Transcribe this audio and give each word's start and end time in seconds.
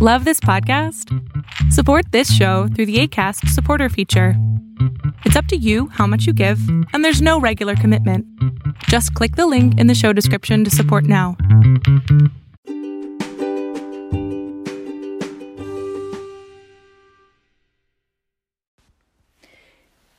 Love 0.00 0.24
this 0.24 0.38
podcast? 0.38 1.12
Support 1.72 2.12
this 2.12 2.32
show 2.32 2.68
through 2.68 2.86
the 2.86 3.00
ACAST 3.02 3.48
supporter 3.48 3.88
feature. 3.88 4.34
It's 5.24 5.34
up 5.34 5.46
to 5.46 5.56
you 5.56 5.88
how 5.88 6.06
much 6.06 6.24
you 6.24 6.32
give, 6.32 6.60
and 6.92 7.04
there's 7.04 7.20
no 7.20 7.40
regular 7.40 7.74
commitment. 7.74 8.24
Just 8.84 9.12
click 9.14 9.34
the 9.34 9.48
link 9.48 9.76
in 9.76 9.88
the 9.88 9.96
show 9.96 10.12
description 10.12 10.62
to 10.62 10.70
support 10.70 11.02
now. 11.02 11.36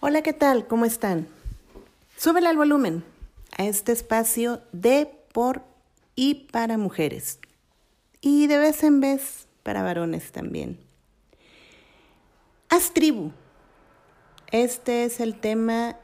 Hola, 0.01 0.21
¿qué 0.21 0.33
tal? 0.33 0.67
¿Cómo 0.67 0.83
están? 0.83 1.27
Súbele 2.17 2.49
al 2.49 2.57
volumen 2.57 3.05
a 3.57 3.63
este 3.63 3.93
espacio 3.93 4.59
de, 4.73 5.07
por 5.31 5.61
y 6.17 6.49
para 6.51 6.77
mujeres. 6.77 7.39
Y 8.19 8.47
de 8.47 8.57
vez 8.57 8.83
en 8.83 8.99
vez 8.99 9.47
para 9.63 9.83
varones 9.83 10.31
también. 10.31 10.79
Haz 12.69 12.93
tribu. 12.93 13.31
Este 14.51 15.03
es 15.03 15.19
el 15.19 15.39
tema 15.39 15.97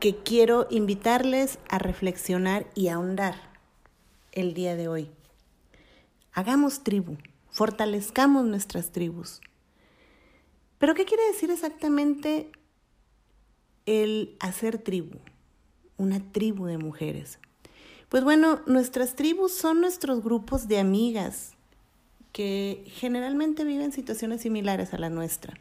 que 0.00 0.16
quiero 0.16 0.66
invitarles 0.70 1.58
a 1.68 1.78
reflexionar 1.78 2.66
y 2.74 2.88
ahondar 2.88 3.34
el 4.32 4.54
día 4.54 4.76
de 4.76 4.88
hoy. 4.88 5.10
Hagamos 6.32 6.82
tribu, 6.82 7.16
fortalezcamos 7.50 8.44
nuestras 8.44 8.92
tribus. 8.92 9.40
Pero 10.78 10.94
¿qué 10.94 11.04
quiere 11.04 11.26
decir 11.28 11.50
exactamente 11.50 12.50
el 13.86 14.36
hacer 14.40 14.78
tribu? 14.78 15.18
Una 15.96 16.20
tribu 16.32 16.66
de 16.66 16.76
mujeres. 16.76 17.38
Pues 18.08 18.24
bueno, 18.24 18.60
nuestras 18.66 19.14
tribus 19.14 19.54
son 19.54 19.80
nuestros 19.80 20.22
grupos 20.22 20.68
de 20.68 20.78
amigas 20.78 21.53
que 22.34 22.82
generalmente 22.88 23.64
viven 23.64 23.92
situaciones 23.92 24.42
similares 24.42 24.92
a 24.92 24.98
la 24.98 25.08
nuestra. 25.08 25.54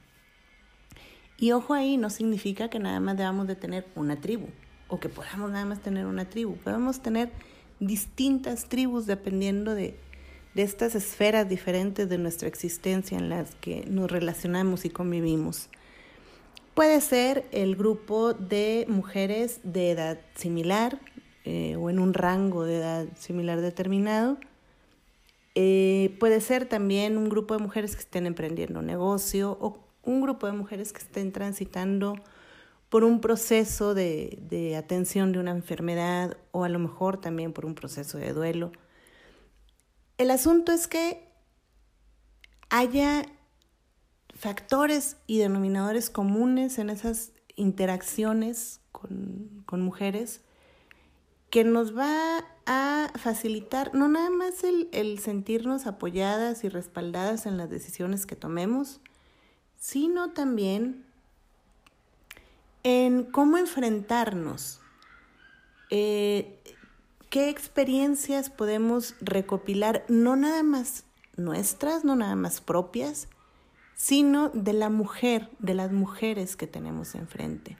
Y 1.37 1.51
ojo 1.51 1.75
ahí, 1.75 1.97
no 1.97 2.09
significa 2.09 2.71
que 2.71 2.79
nada 2.79 2.99
más 2.99 3.15
debamos 3.15 3.45
de 3.45 3.55
tener 3.55 3.85
una 3.95 4.19
tribu 4.19 4.47
o 4.87 4.99
que 4.99 5.07
podamos 5.07 5.51
nada 5.51 5.65
más 5.65 5.81
tener 5.81 6.07
una 6.07 6.25
tribu. 6.25 6.55
Podemos 6.55 6.99
tener 6.99 7.31
distintas 7.79 8.69
tribus 8.69 9.05
dependiendo 9.05 9.75
de, 9.75 9.99
de 10.55 10.63
estas 10.63 10.95
esferas 10.95 11.47
diferentes 11.47 12.09
de 12.09 12.17
nuestra 12.17 12.47
existencia 12.47 13.19
en 13.19 13.29
las 13.29 13.53
que 13.53 13.85
nos 13.87 14.09
relacionamos 14.09 14.83
y 14.83 14.89
convivimos. 14.89 15.69
Puede 16.73 17.01
ser 17.01 17.45
el 17.51 17.75
grupo 17.75 18.33
de 18.33 18.87
mujeres 18.89 19.59
de 19.63 19.91
edad 19.91 20.19
similar 20.33 20.99
eh, 21.45 21.75
o 21.75 21.91
en 21.91 21.99
un 21.99 22.15
rango 22.15 22.63
de 22.63 22.77
edad 22.77 23.07
similar 23.15 23.61
determinado. 23.61 24.39
Eh, 25.55 26.15
puede 26.19 26.41
ser 26.41 26.65
también 26.65 27.17
un 27.17 27.29
grupo 27.29 27.55
de 27.55 27.61
mujeres 27.61 27.95
que 27.95 28.01
estén 28.01 28.25
emprendiendo 28.25 28.79
un 28.79 28.87
negocio 28.87 29.57
o 29.61 29.77
un 30.01 30.21
grupo 30.21 30.47
de 30.47 30.53
mujeres 30.53 30.91
que 30.93 30.99
estén 30.99 31.31
transitando 31.31 32.15
por 32.89 33.03
un 33.03 33.21
proceso 33.21 33.93
de, 33.93 34.39
de 34.49 34.75
atención 34.75 35.31
de 35.31 35.39
una 35.39 35.51
enfermedad 35.51 36.37
o 36.51 36.63
a 36.63 36.69
lo 36.69 36.79
mejor 36.79 37.19
también 37.19 37.53
por 37.53 37.65
un 37.65 37.75
proceso 37.75 38.17
de 38.17 38.33
duelo. 38.33 38.71
El 40.17 40.31
asunto 40.31 40.71
es 40.71 40.87
que 40.87 41.27
haya 42.69 43.25
factores 44.35 45.17
y 45.27 45.39
denominadores 45.39 46.09
comunes 46.09 46.79
en 46.79 46.89
esas 46.89 47.31
interacciones 47.55 48.81
con, 48.91 49.63
con 49.65 49.81
mujeres 49.81 50.41
que 51.53 51.63
nos 51.63 51.95
va 51.95 52.43
a 52.65 53.11
facilitar 53.15 53.93
no 53.93 54.07
nada 54.07 54.31
más 54.31 54.63
el, 54.63 55.19
sentirnos 55.19 55.85
apoyadas 55.85 56.63
y 56.63 56.69
respaldadas 56.69 57.45
en 57.45 57.57
las 57.57 57.69
decisiones 57.69 58.25
que 58.25 58.35
tomemos, 58.35 59.01
sino 59.77 60.31
también 60.31 61.05
en 62.81 63.25
cómo 63.25 63.59
enfrentarnos, 63.59 64.81
eh, 65.91 66.57
qué 67.29 67.49
experiencias 67.49 68.49
podemos 68.49 69.13
recopilar, 69.21 70.05
no 70.07 70.35
nada 70.35 70.63
más 70.63 71.03
nuestras, 71.37 72.03
no 72.03 72.15
nada 72.15 72.35
más 72.35 72.61
propias, 72.61 73.27
sino 73.93 74.49
de 74.49 74.73
la 74.73 74.89
mujer, 74.89 75.51
de 75.59 75.75
las 75.75 75.91
mujeres 75.91 76.55
que 76.55 76.65
tenemos 76.65 77.13
enfrente. 77.13 77.77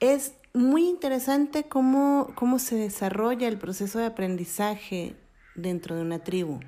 Es 0.00 0.32
muy 0.54 0.88
interesante 0.88 1.68
cómo, 1.68 2.32
cómo 2.34 2.58
se 2.58 2.76
desarrolla 2.76 3.48
el 3.48 3.58
proceso 3.58 3.98
de 3.98 4.06
aprendizaje 4.06 5.16
dentro 5.54 5.96
de 5.96 6.02
una 6.02 6.20
tribu, 6.20 6.60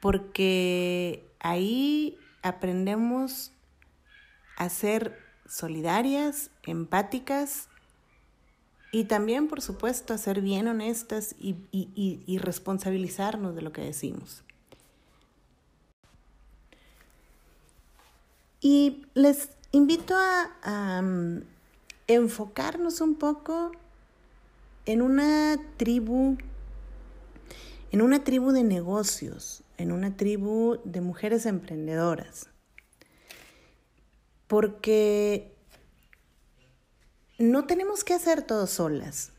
porque 0.00 1.30
ahí 1.40 2.18
aprendemos 2.42 3.52
a 4.56 4.68
ser 4.68 5.18
solidarias, 5.46 6.50
empáticas 6.64 7.68
y 8.92 9.04
también, 9.04 9.48
por 9.48 9.62
supuesto, 9.62 10.12
a 10.14 10.18
ser 10.18 10.40
bien 10.40 10.68
honestas 10.68 11.34
y, 11.38 11.56
y, 11.70 12.22
y 12.26 12.38
responsabilizarnos 12.38 13.54
de 13.54 13.62
lo 13.62 13.72
que 13.72 13.82
decimos. 13.82 14.44
Y 18.60 19.06
les 19.14 19.50
invito 19.72 20.14
a, 20.14 20.50
a 20.62 21.02
enfocarnos 22.14 23.00
un 23.00 23.16
poco 23.16 23.72
en 24.86 25.02
una 25.02 25.58
tribu, 25.76 26.36
en 27.90 28.02
una 28.02 28.24
tribu 28.24 28.52
de 28.52 28.64
negocios, 28.64 29.62
en 29.78 29.92
una 29.92 30.16
tribu 30.16 30.78
de 30.84 31.00
mujeres 31.00 31.46
emprendedoras. 31.46 32.48
Porque 34.46 35.54
no 37.38 37.64
tenemos 37.64 38.04
que 38.04 38.14
hacer 38.14 38.42
todo 38.42 38.66
solas. 38.66 39.32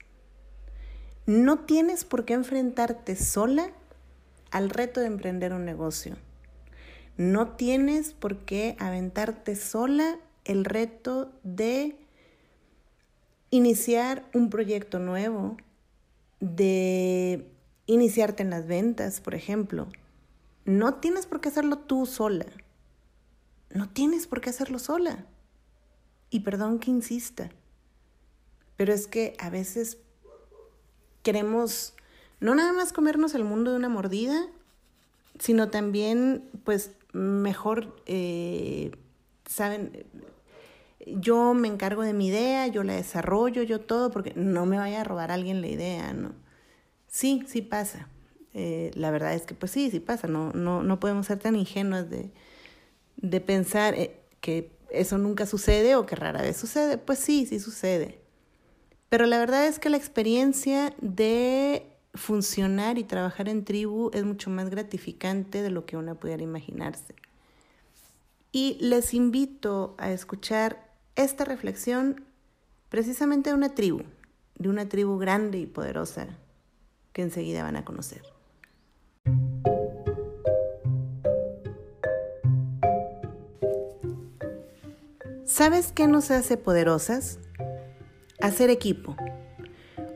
No 1.25 1.59
tienes 1.59 2.03
por 2.03 2.25
qué 2.25 2.33
enfrentarte 2.33 3.15
sola 3.15 3.71
al 4.51 4.69
reto 4.69 4.99
de 4.99 5.07
emprender 5.07 5.53
un 5.53 5.65
negocio. 5.65 6.17
No 7.15 7.55
tienes 7.55 8.13
por 8.13 8.39
qué 8.39 8.75
aventarte 8.79 9.55
sola 9.55 10.17
el 10.45 10.65
reto 10.65 11.31
de 11.43 12.02
iniciar 13.53 14.27
un 14.33 14.49
proyecto 14.49 14.97
nuevo, 14.97 15.57
de 16.39 17.47
iniciarte 17.85 18.41
en 18.41 18.49
las 18.49 18.65
ventas, 18.65 19.21
por 19.21 19.35
ejemplo. 19.35 19.87
No 20.65 20.95
tienes 20.95 21.27
por 21.27 21.39
qué 21.39 21.49
hacerlo 21.49 21.77
tú 21.77 22.07
sola. 22.07 22.47
No 23.69 23.87
tienes 23.89 24.25
por 24.25 24.41
qué 24.41 24.49
hacerlo 24.49 24.79
sola. 24.79 25.27
Y 26.31 26.39
perdón 26.39 26.79
que 26.79 26.89
insista, 26.89 27.51
pero 28.75 28.91
es 28.91 29.05
que 29.05 29.35
a 29.37 29.51
veces 29.51 29.99
queremos 31.21 31.93
no 32.39 32.55
nada 32.55 32.73
más 32.73 32.91
comernos 32.91 33.35
el 33.35 33.43
mundo 33.43 33.69
de 33.69 33.77
una 33.77 33.87
mordida, 33.87 34.47
sino 35.37 35.69
también, 35.69 36.49
pues, 36.63 36.93
mejor, 37.11 38.01
eh, 38.07 38.89
¿saben? 39.45 40.07
Yo 41.07 41.53
me 41.53 41.67
encargo 41.67 42.03
de 42.03 42.13
mi 42.13 42.27
idea, 42.27 42.67
yo 42.67 42.83
la 42.83 42.93
desarrollo, 42.93 43.63
yo 43.63 43.81
todo, 43.81 44.11
porque 44.11 44.33
no 44.35 44.65
me 44.65 44.77
vaya 44.77 45.01
a 45.01 45.03
robar 45.03 45.31
alguien 45.31 45.61
la 45.61 45.67
idea, 45.67 46.13
¿no? 46.13 46.33
Sí, 47.07 47.43
sí 47.47 47.61
pasa. 47.61 48.07
Eh, 48.53 48.91
la 48.95 49.11
verdad 49.11 49.33
es 49.33 49.43
que 49.43 49.55
pues 49.55 49.71
sí, 49.71 49.89
sí 49.89 49.99
pasa, 49.99 50.27
no, 50.27 50.51
no, 50.53 50.83
no 50.83 50.99
podemos 50.99 51.25
ser 51.25 51.39
tan 51.39 51.55
ingenuos 51.55 52.09
de, 52.09 52.31
de 53.17 53.41
pensar 53.41 53.95
eh, 53.95 54.19
que 54.41 54.71
eso 54.91 55.17
nunca 55.17 55.45
sucede 55.45 55.95
o 55.95 56.05
que 56.05 56.15
rara 56.15 56.41
vez 56.41 56.57
sucede. 56.57 56.97
Pues 56.97 57.19
sí, 57.19 57.45
sí 57.45 57.59
sucede. 57.59 58.19
Pero 59.09 59.25
la 59.25 59.37
verdad 59.39 59.67
es 59.67 59.79
que 59.79 59.89
la 59.89 59.97
experiencia 59.97 60.93
de 61.01 61.87
funcionar 62.13 62.97
y 62.97 63.03
trabajar 63.03 63.49
en 63.49 63.65
tribu 63.65 64.11
es 64.13 64.23
mucho 64.23 64.49
más 64.49 64.69
gratificante 64.69 65.61
de 65.61 65.71
lo 65.71 65.85
que 65.85 65.97
uno 65.97 66.15
pudiera 66.15 66.43
imaginarse. 66.43 67.15
Y 68.51 68.77
les 68.79 69.15
invito 69.15 69.95
a 69.97 70.11
escuchar 70.11 70.92
esta 71.15 71.45
reflexión 71.45 72.25
precisamente 72.89 73.51
de 73.51 73.55
una 73.55 73.69
tribu, 73.69 74.03
de 74.57 74.69
una 74.69 74.87
tribu 74.89 75.17
grande 75.17 75.59
y 75.59 75.65
poderosa 75.65 76.27
que 77.11 77.21
enseguida 77.21 77.63
van 77.63 77.75
a 77.75 77.85
conocer. 77.85 78.21
¿Sabes 85.45 85.91
qué 85.91 86.07
nos 86.07 86.31
hace 86.31 86.57
poderosas? 86.57 87.37
Hacer 88.41 88.71
equipo, 88.71 89.15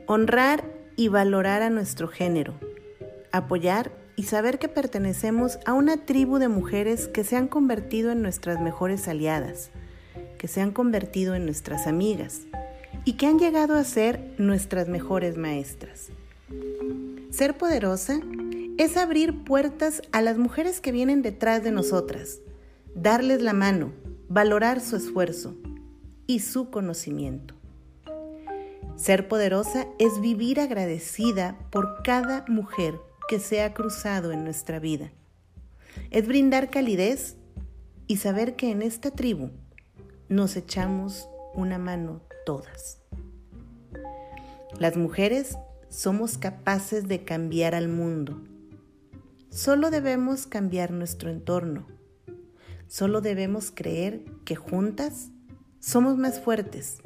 honrar 0.08 0.66
y 0.96 1.10
valorar 1.10 1.62
a 1.62 1.70
nuestro 1.70 2.08
género, 2.08 2.60
apoyar 3.32 3.92
y 4.16 4.24
saber 4.24 4.58
que 4.58 4.68
pertenecemos 4.68 5.60
a 5.66 5.74
una 5.74 6.06
tribu 6.06 6.40
de 6.40 6.48
mujeres 6.48 7.08
que 7.08 7.24
se 7.24 7.36
han 7.36 7.48
convertido 7.48 8.12
en 8.12 8.24
nuestras 8.24 8.60
mejores 8.60 9.08
aliadas 9.08 9.70
que 10.38 10.48
se 10.48 10.62
han 10.62 10.72
convertido 10.72 11.36
en 11.36 11.46
nuestras 11.46 11.88
amigas 11.88 12.42
y 13.06 13.14
que 13.14 13.26
han 13.26 13.40
llegado 13.40 13.76
a 13.76 13.84
ser 13.84 14.34
nuestras 14.38 14.88
mejores 14.88 15.38
maestras. 15.38 16.10
Ser 17.32 17.58
poderosa 17.58 18.20
es 18.78 18.98
abrir 18.98 19.44
puertas 19.44 20.02
a 20.12 20.22
las 20.22 20.38
mujeres 20.38 20.82
que 20.82 20.92
vienen 20.92 21.22
detrás 21.22 21.64
de 21.64 21.72
nosotras, 21.72 22.40
darles 22.96 23.42
la 23.42 23.54
mano, 23.54 23.92
valorar 24.30 24.82
su 24.82 24.96
esfuerzo 24.96 25.56
y 26.28 26.40
su 26.40 26.70
conocimiento. 26.70 27.56
Ser 28.96 29.28
poderosa 29.28 29.88
es 30.00 30.20
vivir 30.22 30.60
agradecida 30.60 31.58
por 31.70 32.02
cada 32.04 32.46
mujer 32.48 33.00
que 33.30 33.40
se 33.40 33.62
ha 33.62 33.74
cruzado 33.74 34.32
en 34.32 34.44
nuestra 34.44 34.80
vida. 34.80 35.12
Es 36.12 36.28
brindar 36.28 36.70
calidez 36.70 37.36
y 38.08 38.18
saber 38.18 38.56
que 38.56 38.72
en 38.72 38.82
esta 38.82 39.12
tribu 39.12 39.52
nos 40.30 40.56
echamos 40.58 41.30
una 41.54 41.78
mano 41.78 42.22
todas. 42.46 43.02
Las 44.80 44.98
mujeres 44.98 45.58
somos 45.90 46.38
capaces 46.38 47.08
de 47.08 47.24
cambiar 47.24 47.76
al 47.76 47.88
mundo. 47.88 48.44
Solo 49.50 49.90
debemos 49.90 50.46
cambiar 50.46 50.92
nuestro 50.92 51.30
entorno. 51.32 51.88
Solo 52.88 53.22
debemos 53.22 53.72
creer 53.72 54.24
que 54.46 54.56
juntas 54.56 55.30
somos 55.80 56.18
más 56.18 56.40
fuertes. 56.40 56.98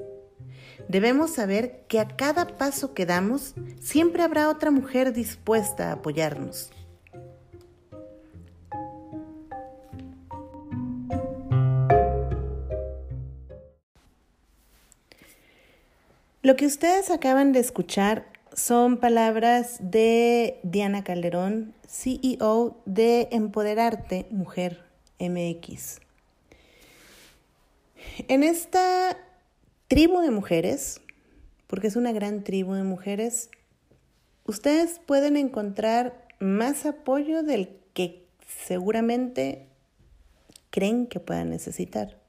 Debemos 0.88 1.32
saber 1.32 1.86
que 1.88 2.00
a 2.00 2.08
cada 2.08 2.58
paso 2.58 2.94
que 2.94 3.06
damos 3.06 3.54
siempre 3.80 4.24
habrá 4.24 4.50
otra 4.50 4.72
mujer 4.72 5.14
dispuesta 5.14 5.90
a 5.90 5.94
apoyarnos. 5.94 6.72
Lo 16.44 16.56
que 16.56 16.66
ustedes 16.66 17.12
acaban 17.12 17.52
de 17.52 17.60
escuchar 17.60 18.26
son 18.52 18.98
palabras 18.98 19.78
de 19.80 20.60
Diana 20.64 21.04
Calderón, 21.04 21.76
CEO 21.88 22.82
de 22.86 23.28
Empoderarte 23.32 24.26
Mujer 24.32 24.84
MX. 25.20 26.00
En 28.28 28.42
esta 28.42 29.16
tribu 29.88 30.22
de 30.22 30.32
mujeres, 30.32 31.02
porque 31.68 31.86
es 31.86 31.96
una 31.96 32.12
gran 32.12 32.44
tribu 32.44 32.74
de 32.74 32.82
mujeres, 32.82 33.52
ustedes 34.46 35.00
pueden 35.06 35.38
encontrar 35.38 36.28
más 36.40 36.88
apoyo 36.88 37.44
del 37.44 37.70
que 37.94 38.26
seguramente 38.48 39.68
creen 40.72 41.06
que 41.06 41.20
puedan 41.20 41.52
necesitar. 41.52 42.20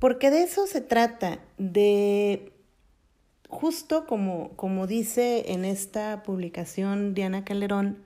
Porque 0.00 0.30
de 0.30 0.42
eso 0.42 0.66
se 0.66 0.80
trata, 0.80 1.38
de 1.58 2.51
justo 3.52 4.06
como, 4.06 4.50
como 4.56 4.86
dice 4.86 5.52
en 5.52 5.64
esta 5.64 6.22
publicación 6.22 7.14
Diana 7.14 7.44
Calderón, 7.44 7.98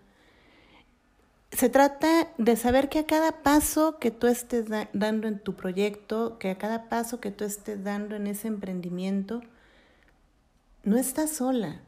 se 1.53 1.69
trata 1.69 2.29
de 2.37 2.57
saber 2.57 2.89
que 2.89 2.99
a 2.99 3.07
cada 3.07 3.43
paso 3.43 3.99
que 3.99 4.11
tú 4.11 4.27
estés 4.27 4.67
dando 4.93 5.29
en 5.29 5.39
tu 5.39 5.55
proyecto, 5.55 6.39
que 6.39 6.51
a 6.51 6.59
cada 6.59 6.89
paso 6.89 7.21
que 7.21 7.31
tú 7.31 7.45
estés 7.45 7.85
dando 7.85 8.17
en 8.17 8.27
ese 8.27 8.49
emprendimiento, 8.49 9.41
no 10.83 10.99
estás 10.99 11.31
sola. 11.31 11.81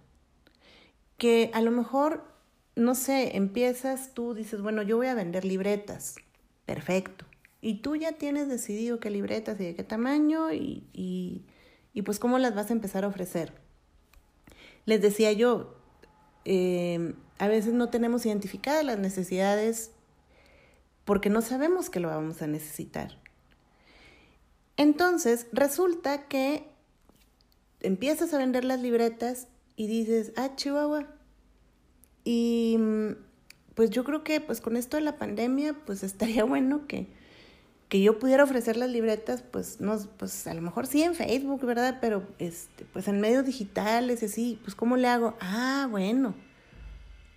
Que 1.16 1.50
a 1.52 1.60
lo 1.60 1.72
mejor, 1.72 2.24
no 2.76 2.94
sé, 2.94 3.36
empiezas 3.36 4.14
tú, 4.14 4.34
dices, 4.34 4.62
bueno, 4.62 4.82
yo 4.82 4.96
voy 4.96 5.08
a 5.08 5.14
vender 5.14 5.44
libretas. 5.44 6.14
Perfecto. 6.64 7.24
Y 7.60 7.80
tú 7.82 7.96
ya 7.96 8.12
tienes 8.12 8.48
decidido 8.48 9.00
qué 9.00 9.10
libretas 9.10 9.60
y 9.60 9.64
de 9.64 9.74
qué 9.74 9.82
tamaño 9.82 10.52
y 10.52 11.44
pues 12.02 12.18
cómo 12.18 12.38
las 12.38 12.54
vas 12.54 12.70
a 12.70 12.72
empezar 12.72 13.04
a 13.04 13.08
ofrecer. 13.08 13.52
Les 14.86 15.02
decía 15.02 15.32
yo, 15.32 15.76
em, 16.44 17.14
a 17.38 17.48
veces 17.48 17.74
no 17.74 17.90
tenemos 17.90 18.24
identificadas 18.24 18.84
las 18.84 18.98
necesidades 18.98 19.90
porque 21.04 21.30
no 21.30 21.42
sabemos 21.42 21.90
que 21.90 22.00
lo 22.00 22.08
vamos 22.08 22.42
a 22.42 22.46
necesitar. 22.46 23.18
Entonces, 24.76 25.46
resulta 25.52 26.28
que 26.28 26.68
empiezas 27.80 28.32
a 28.32 28.38
vender 28.38 28.64
las 28.64 28.80
libretas 28.80 29.48
y 29.76 29.86
dices, 29.86 30.32
ah, 30.36 30.54
Chihuahua. 30.54 31.06
Y 32.24 32.76
mm, 32.78 33.12
pues 33.74 33.90
yo 33.90 34.04
creo 34.04 34.24
que 34.24 34.40
pues 34.40 34.60
con 34.60 34.76
esto 34.76 34.96
de 34.96 35.02
la 35.02 35.16
pandemia, 35.18 35.74
pues 35.84 36.02
estaría 36.04 36.44
bueno 36.44 36.86
que 36.86 37.08
que 37.88 38.02
yo 38.02 38.18
pudiera 38.18 38.44
ofrecer 38.44 38.76
las 38.76 38.90
libretas, 38.90 39.42
pues 39.42 39.80
no, 39.80 39.98
pues 40.18 40.46
a 40.46 40.54
lo 40.54 40.60
mejor 40.60 40.86
sí 40.86 41.02
en 41.02 41.14
Facebook, 41.14 41.64
¿verdad? 41.64 41.98
Pero 42.00 42.26
este, 42.38 42.84
pues 42.84 43.08
en 43.08 43.20
medios 43.20 43.46
digitales 43.46 44.22
así, 44.22 44.60
pues 44.62 44.74
¿cómo 44.74 44.96
le 44.96 45.08
hago? 45.08 45.36
Ah, 45.40 45.88
bueno, 45.90 46.34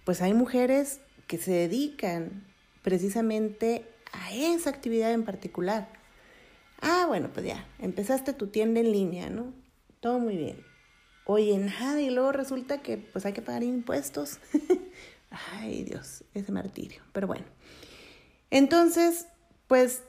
pues 0.04 0.22
hay 0.22 0.34
mujeres 0.34 1.00
que 1.28 1.38
se 1.38 1.52
dedican 1.52 2.46
precisamente 2.82 3.86
a 4.12 4.34
esa 4.34 4.70
actividad 4.70 5.14
en 5.14 5.24
particular. 5.24 5.88
Ah, 6.82 7.06
bueno, 7.08 7.30
pues 7.32 7.46
ya, 7.46 7.66
empezaste 7.80 8.34
tu 8.34 8.48
tienda 8.48 8.82
en 8.82 8.92
línea, 8.92 9.30
¿no? 9.30 9.54
Todo 10.02 10.20
muy 10.20 10.36
bien. 10.36 10.66
Oye, 11.26 11.58
nada, 11.58 12.02
y 12.02 12.10
luego 12.10 12.34
resulta 12.34 12.82
que 12.82 12.98
pues 12.98 13.26
hay 13.26 13.32
que 13.32 13.42
pagar 13.42 13.64
impuestos. 13.64 14.40
Ay, 15.30 15.84
Dios, 15.84 16.26
ese 16.34 16.52
martirio. 16.52 17.02
Pero 17.14 17.28
bueno. 17.28 17.46
Entonces, 18.50 19.28
pues 19.68 20.04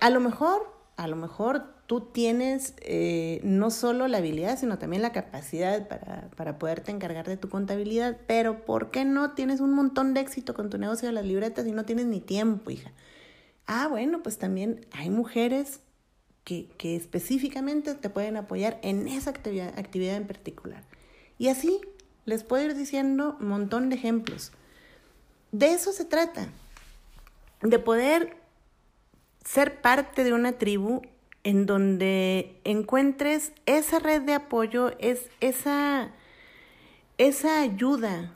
a 0.00 0.10
lo 0.10 0.20
mejor, 0.20 0.66
a 0.96 1.06
lo 1.06 1.16
mejor 1.16 1.64
tú 1.86 2.00
tienes 2.00 2.74
eh, 2.82 3.40
no 3.42 3.70
solo 3.70 4.08
la 4.08 4.18
habilidad, 4.18 4.58
sino 4.58 4.78
también 4.78 5.02
la 5.02 5.12
capacidad 5.12 5.88
para, 5.88 6.30
para, 6.36 6.58
poderte 6.58 6.90
encargar 6.90 7.26
de 7.26 7.36
tu 7.36 7.48
contabilidad, 7.48 8.16
pero 8.26 8.64
¿por 8.64 8.90
qué 8.90 9.04
no 9.04 9.32
tienes 9.32 9.60
un 9.60 9.72
montón 9.72 10.14
de 10.14 10.20
éxito 10.20 10.54
con 10.54 10.70
tu 10.70 10.78
negocio 10.78 11.08
de 11.08 11.12
las 11.12 11.24
libretas 11.24 11.66
y 11.66 11.72
no 11.72 11.84
tienes 11.84 12.06
ni 12.06 12.20
tiempo, 12.20 12.70
hija? 12.70 12.92
Ah, 13.66 13.88
bueno, 13.88 14.22
pues 14.22 14.38
también 14.38 14.86
hay 14.92 15.10
mujeres 15.10 15.80
que, 16.44 16.68
que 16.78 16.96
específicamente 16.96 17.94
te 17.94 18.10
pueden 18.10 18.36
apoyar 18.36 18.78
en 18.82 19.08
esa 19.08 19.30
actividad, 19.30 19.78
actividad 19.78 20.16
en 20.16 20.26
particular. 20.26 20.84
Y 21.38 21.48
así 21.48 21.80
les 22.24 22.44
puedo 22.44 22.64
ir 22.64 22.74
diciendo 22.74 23.36
montón 23.40 23.88
de 23.88 23.96
ejemplos. 23.96 24.52
De 25.52 25.72
eso 25.72 25.92
se 25.92 26.04
trata, 26.04 26.48
de 27.62 27.78
poder 27.78 28.39
ser 29.44 29.80
parte 29.80 30.24
de 30.24 30.32
una 30.32 30.52
tribu 30.52 31.02
en 31.44 31.66
donde 31.66 32.60
encuentres 32.64 33.52
esa 33.66 33.98
red 33.98 34.22
de 34.22 34.34
apoyo, 34.34 34.92
es 34.98 35.30
esa, 35.40 36.10
esa 37.18 37.60
ayuda 37.62 38.34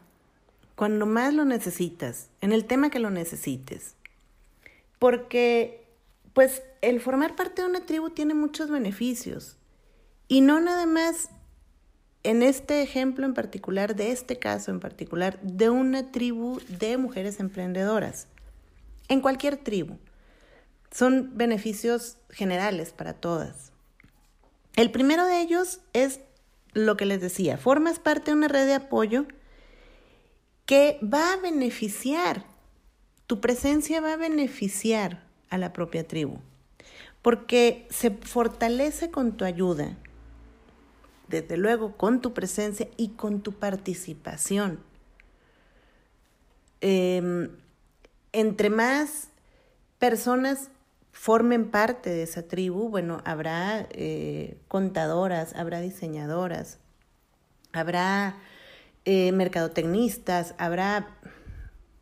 cuando 0.75 1.07
más 1.07 1.35
lo 1.35 1.45
necesitas, 1.45 2.31
en 2.41 2.53
el 2.53 2.65
tema 2.65 2.91
que 2.91 2.99
lo 2.99 3.11
necesites. 3.11 3.95
Porque, 4.99 5.87
pues, 6.33 6.63
el 6.81 7.01
formar 7.01 7.37
parte 7.37 7.63
de 7.63 7.69
una 7.69 7.85
tribu 7.87 8.11
tiene 8.11 8.35
muchos 8.35 8.71
beneficios. 8.71 9.57
Y 10.27 10.41
no 10.41 10.61
nada 10.61 10.87
más 10.87 11.29
en 12.25 12.43
este 12.43 12.83
ejemplo 12.83 13.27
en 13.27 13.35
particular, 13.35 13.95
de 13.95 14.11
este 14.11 14.39
caso 14.39 14.71
en 14.71 14.81
particular, 14.81 15.39
de 15.43 15.69
una 15.69 16.11
tribu 16.11 16.59
de 16.69 16.97
mujeres 16.97 17.39
emprendedoras. 17.39 18.27
En 19.09 19.21
cualquier 19.21 19.59
tribu. 19.59 19.99
Son 20.95 21.37
beneficios 21.37 22.19
generales 22.31 22.93
para 22.93 23.15
todas. 23.15 23.73
El 24.77 24.93
primero 24.93 25.27
de 25.27 25.41
ellos 25.41 25.81
es 25.93 26.21
lo 26.73 26.97
que 26.97 27.05
les 27.05 27.21
decía, 27.21 27.59
formas 27.59 27.99
parte 27.99 28.31
de 28.31 28.37
una 28.37 28.47
red 28.47 28.65
de 28.67 28.75
apoyo 28.75 29.27
que 30.67 31.01
va 31.03 31.33
a 31.33 31.37
beneficiar, 31.37 32.45
tu 33.27 33.41
presencia 33.41 34.01
va 34.01 34.13
a 34.13 34.17
beneficiar 34.17 35.25
a 35.51 35.59
la 35.59 35.73
propia 35.73 36.07
tribu, 36.07 36.39
porque 37.23 37.89
se 37.91 38.13
fortalece 38.13 39.11
con 39.11 39.37
tu 39.37 39.45
ayuda, 39.45 39.97
desde 41.27 41.57
luego 41.57 41.97
con 41.97 42.21
tu 42.21 42.35
presencia 42.35 42.89
y 42.97 43.11
con 43.11 43.41
tu 43.43 43.51
participación. 43.51 44.79
Em, 46.81 47.51
entre 48.33 48.71
más 48.71 49.29
personas 49.99 50.71
formen 51.15 51.71
parte 51.71 52.11
de 52.11 52.25
esa 52.25 52.43
tribu, 52.43 52.91
bueno, 52.91 53.23
habrá 53.25 53.87
eh, 53.93 54.59
contadoras, 54.67 55.55
habrá 55.55 55.81
diseñadoras, 55.81 56.81
habrá 57.73 58.37
eh, 59.05 59.31
mercadotecnistas, 59.31 60.57
habrá 60.59 61.17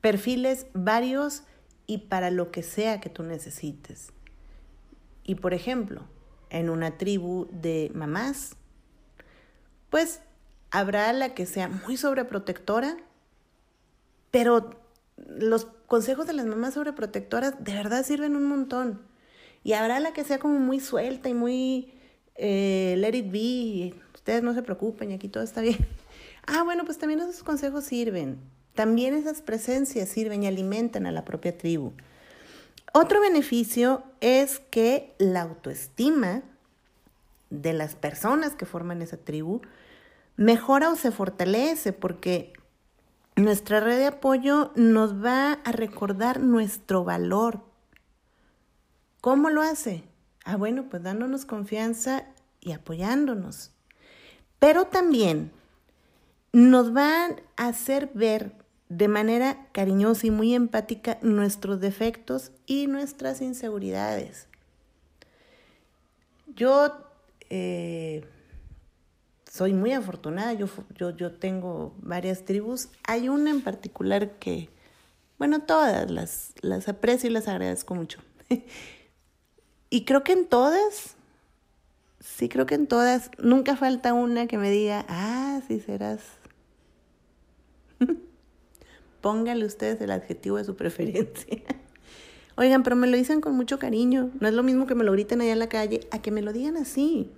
perfiles 0.00 0.66
varios 0.72 1.42
y 1.86 1.98
para 1.98 2.30
lo 2.30 2.50
que 2.50 2.62
sea 2.62 3.00
que 3.00 3.10
tú 3.10 3.22
necesites. 3.22 4.12
Y 5.24 5.34
por 5.36 5.52
ejemplo, 5.52 6.08
en 6.48 6.70
una 6.70 6.96
tribu 6.96 7.48
de 7.52 7.92
mamás, 7.94 8.56
pues 9.90 10.20
habrá 10.70 11.12
la 11.12 11.34
que 11.34 11.44
sea 11.44 11.68
muy 11.68 11.98
sobreprotectora, 11.98 12.96
pero 14.30 14.81
los 15.16 15.66
consejos 15.86 16.26
de 16.26 16.32
las 16.32 16.46
mamás 16.46 16.74
sobreprotectoras 16.74 17.62
de 17.62 17.74
verdad 17.74 18.04
sirven 18.04 18.36
un 18.36 18.44
montón. 18.44 19.00
Y 19.64 19.74
habrá 19.74 20.00
la 20.00 20.12
que 20.12 20.24
sea 20.24 20.38
como 20.38 20.58
muy 20.58 20.80
suelta 20.80 21.28
y 21.28 21.34
muy 21.34 21.92
eh, 22.34 22.94
let 22.98 23.16
it 23.16 23.30
be, 23.30 23.94
ustedes 24.14 24.42
no 24.42 24.54
se 24.54 24.62
preocupen 24.62 25.12
aquí 25.12 25.28
todo 25.28 25.42
está 25.42 25.60
bien. 25.60 25.78
Ah, 26.44 26.64
bueno, 26.64 26.84
pues 26.84 26.98
también 26.98 27.20
esos 27.20 27.44
consejos 27.44 27.84
sirven. 27.84 28.36
También 28.74 29.14
esas 29.14 29.42
presencias 29.42 30.08
sirven 30.08 30.42
y 30.42 30.48
alimentan 30.48 31.06
a 31.06 31.12
la 31.12 31.24
propia 31.24 31.56
tribu. 31.56 31.92
Otro 32.92 33.20
beneficio 33.20 34.02
es 34.20 34.58
que 34.58 35.14
la 35.18 35.42
autoestima 35.42 36.42
de 37.48 37.72
las 37.74 37.94
personas 37.94 38.56
que 38.56 38.66
forman 38.66 39.02
esa 39.02 39.18
tribu 39.18 39.62
mejora 40.36 40.90
o 40.90 40.96
se 40.96 41.12
fortalece 41.12 41.92
porque 41.92 42.52
nuestra 43.36 43.80
red 43.80 43.98
de 43.98 44.06
apoyo 44.06 44.72
nos 44.76 45.22
va 45.22 45.52
a 45.52 45.72
recordar 45.72 46.40
nuestro 46.40 47.04
valor. 47.04 47.60
¿Cómo 49.20 49.50
lo 49.50 49.62
hace? 49.62 50.04
Ah, 50.44 50.56
bueno, 50.56 50.86
pues 50.90 51.02
dándonos 51.02 51.46
confianza 51.46 52.24
y 52.60 52.72
apoyándonos. 52.72 53.70
Pero 54.58 54.86
también 54.86 55.52
nos 56.52 56.92
van 56.92 57.40
a 57.56 57.68
hacer 57.68 58.10
ver 58.14 58.52
de 58.88 59.08
manera 59.08 59.68
cariñosa 59.72 60.26
y 60.26 60.30
muy 60.30 60.54
empática 60.54 61.18
nuestros 61.22 61.80
defectos 61.80 62.52
y 62.66 62.88
nuestras 62.88 63.40
inseguridades. 63.40 64.48
Yo 66.54 66.98
eh, 67.48 68.26
soy 69.52 69.74
muy 69.74 69.92
afortunada, 69.92 70.54
yo, 70.54 70.66
yo, 70.96 71.10
yo 71.10 71.32
tengo 71.32 71.94
varias 71.98 72.46
tribus. 72.46 72.88
Hay 73.06 73.28
una 73.28 73.50
en 73.50 73.60
particular 73.60 74.38
que, 74.38 74.70
bueno, 75.38 75.60
todas 75.60 76.10
las, 76.10 76.54
las 76.62 76.88
aprecio 76.88 77.28
y 77.28 77.34
las 77.34 77.48
agradezco 77.48 77.94
mucho. 77.94 78.20
y 79.90 80.04
creo 80.06 80.24
que 80.24 80.32
en 80.32 80.46
todas, 80.46 81.16
sí 82.18 82.48
creo 82.48 82.64
que 82.64 82.76
en 82.76 82.86
todas, 82.86 83.30
nunca 83.36 83.76
falta 83.76 84.14
una 84.14 84.46
que 84.46 84.56
me 84.56 84.70
diga, 84.70 85.04
ah, 85.10 85.60
sí 85.68 85.80
serás. 85.80 86.22
Póngale 89.20 89.66
ustedes 89.66 90.00
el 90.00 90.12
adjetivo 90.12 90.56
de 90.56 90.64
su 90.64 90.76
preferencia. 90.76 91.62
Oigan, 92.56 92.82
pero 92.82 92.96
me 92.96 93.06
lo 93.06 93.18
dicen 93.18 93.42
con 93.42 93.54
mucho 93.54 93.78
cariño. 93.78 94.30
No 94.40 94.48
es 94.48 94.54
lo 94.54 94.62
mismo 94.62 94.86
que 94.86 94.94
me 94.94 95.04
lo 95.04 95.12
griten 95.12 95.42
allá 95.42 95.52
en 95.52 95.58
la 95.58 95.68
calle 95.68 96.08
a 96.10 96.22
que 96.22 96.30
me 96.30 96.40
lo 96.40 96.54
digan 96.54 96.78
así. 96.78 97.30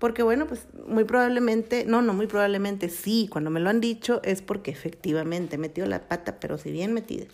Porque 0.00 0.22
bueno, 0.22 0.46
pues 0.46 0.66
muy 0.88 1.04
probablemente, 1.04 1.84
no, 1.84 2.00
no, 2.00 2.14
muy 2.14 2.26
probablemente 2.26 2.88
sí, 2.88 3.28
cuando 3.30 3.50
me 3.50 3.60
lo 3.60 3.68
han 3.68 3.82
dicho 3.82 4.22
es 4.24 4.40
porque 4.40 4.70
efectivamente 4.70 5.56
he 5.56 5.58
metido 5.58 5.86
la 5.86 6.08
pata, 6.08 6.40
pero 6.40 6.56
si 6.56 6.72
bien 6.72 6.94
metida. 6.94 7.26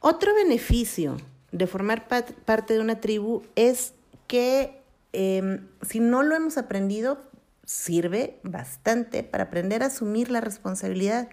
Otro 0.00 0.34
beneficio 0.34 1.18
de 1.52 1.66
formar 1.66 2.08
parte 2.08 2.72
de 2.72 2.80
una 2.80 2.98
tribu 3.00 3.42
es 3.56 3.92
que 4.26 4.80
em, 5.12 5.68
si 5.82 6.00
no 6.00 6.22
lo 6.22 6.34
hemos 6.34 6.56
aprendido, 6.56 7.18
sirve 7.66 8.40
bastante 8.42 9.22
para 9.22 9.44
aprender 9.44 9.82
a 9.82 9.86
asumir 9.86 10.30
la 10.30 10.40
responsabilidad. 10.40 11.28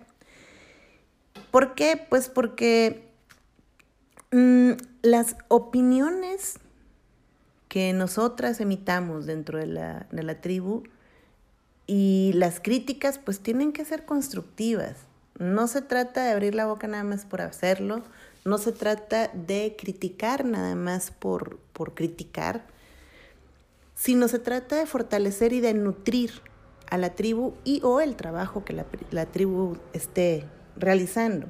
¿Por 1.51 1.73
qué? 1.73 2.05
Pues 2.09 2.27
porque 2.27 3.01
mm, 4.31 4.71
las 5.03 5.37
opiniones 5.47 6.59
que 7.69 7.93
nosotras 7.93 8.59
emitamos 8.59 9.25
dentro 9.25 9.59
de 9.59 9.67
la, 9.67 10.07
de 10.11 10.23
la 10.23 10.41
tribu 10.41 10.83
y 11.88 12.31
las 12.33 12.59
críticas 12.59 13.19
pues 13.19 13.39
tienen 13.39 13.71
que 13.71 13.85
ser 13.85 14.05
constructivas. 14.05 14.97
No 15.38 15.67
se 15.67 15.81
trata 15.81 16.25
de 16.25 16.31
abrir 16.31 16.55
la 16.55 16.65
boca 16.65 16.88
nada 16.88 17.03
más 17.03 17.25
por 17.25 17.41
hacerlo, 17.41 18.03
no 18.43 18.57
se 18.57 18.71
trata 18.71 19.29
de 19.29 19.75
criticar 19.77 20.45
nada 20.45 20.75
más 20.75 21.11
por, 21.11 21.59
por 21.71 21.93
criticar, 21.93 22.65
sino 23.95 24.27
se 24.27 24.39
trata 24.39 24.77
de 24.77 24.85
fortalecer 24.85 25.53
y 25.53 25.61
de 25.61 25.73
nutrir 25.73 26.31
a 26.89 26.97
la 26.97 27.15
tribu 27.15 27.53
y 27.63 27.81
o 27.83 28.01
el 28.01 28.15
trabajo 28.15 28.65
que 28.65 28.73
la, 28.73 28.85
la 29.11 29.27
tribu 29.27 29.77
esté 29.93 30.45
realizando. 30.75 31.47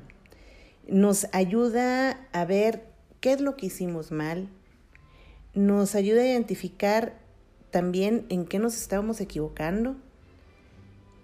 Nos 0.87 1.27
ayuda 1.31 2.27
a 2.33 2.45
ver 2.45 2.85
qué 3.21 3.33
es 3.33 3.41
lo 3.41 3.55
que 3.55 3.67
hicimos 3.67 4.11
mal, 4.11 4.49
nos 5.53 5.95
ayuda 5.95 6.21
a 6.21 6.27
identificar 6.27 7.17
también 7.71 8.25
en 8.29 8.45
qué 8.45 8.59
nos 8.59 8.75
estábamos 8.75 9.21
equivocando 9.21 9.95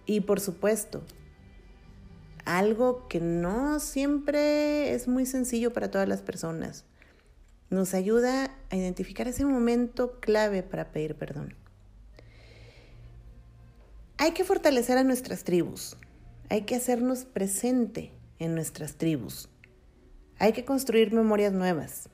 y 0.05 0.22
por 0.22 0.39
supuesto, 0.39 1.03
algo 2.46 3.08
que 3.08 3.20
no 3.20 3.79
siempre 3.79 4.94
es 4.94 5.08
muy 5.08 5.25
sencillo 5.25 5.74
para 5.74 5.89
todas 5.89 6.08
las 6.08 6.22
personas. 6.22 6.86
Nos 7.72 7.96
ayuda 7.96 8.55
a 8.70 8.75
identificar 8.75 9.27
ese 9.27 9.46
momento 9.46 10.20
clave 10.20 10.62
para 10.62 10.91
pedir 10.91 11.15
perdón. 11.15 11.55
Hay 14.17 14.32
que 14.32 14.46
fortalecer 14.46 14.98
a 14.98 15.03
nuestras 15.03 15.44
tribus, 15.44 15.98
hay 16.50 16.62
que 16.62 16.75
hacernos 16.75 17.25
presente 17.25 18.13
en 18.39 18.55
nuestras 18.55 18.96
tribus, 18.96 19.50
hay 20.39 20.53
que 20.53 20.63
construir 20.63 21.12
memorias 21.12 21.51
nuevas, 21.51 22.10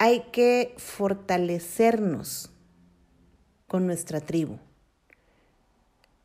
hay 0.00 0.22
que 0.32 0.74
fortalecernos 0.78 2.50
con 3.66 3.86
nuestra 3.86 4.22
tribu. 4.22 4.58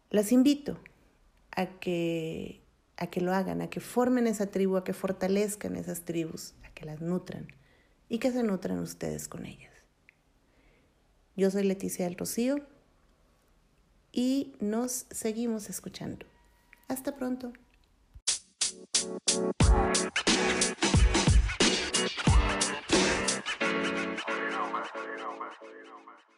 Las 0.10 0.32
invito 0.32 0.80
a 1.52 1.66
que, 1.66 2.62
a 2.96 3.08
que 3.08 3.20
lo 3.20 3.34
hagan, 3.34 3.62
a 3.62 3.70
que 3.70 3.82
formen 3.82 4.28
esa 4.28 4.48
tribu, 4.48 4.78
a 4.78 4.86
que 4.86 4.94
fortalezcan 4.94 5.76
esas 5.76 6.06
tribus, 6.06 6.54
a 6.64 6.70
que 6.70 6.86
las 6.86 7.02
nutran 7.02 7.48
y 8.08 8.20
que 8.20 8.32
se 8.32 8.44
nutran 8.44 8.80
ustedes 8.80 9.28
con 9.28 9.46
ellas. 9.46 9.74
Yo 11.36 11.52
soy 11.52 11.64
Leticia 11.64 12.06
del 12.06 12.16
Rocío 12.16 12.66
y 14.14 14.56
nos 14.62 15.06
seguimos 15.12 15.70
escuchando. 15.70 16.26
Hasta 16.88 17.18
pronto 17.18 17.52
más. 25.46 26.35